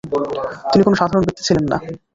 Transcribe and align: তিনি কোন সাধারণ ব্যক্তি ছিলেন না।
তিনি 0.71 0.83
কোন 0.83 0.93
সাধারণ 0.99 1.23
ব্যক্তি 1.25 1.43
ছিলেন 1.47 1.65
না। 1.71 1.77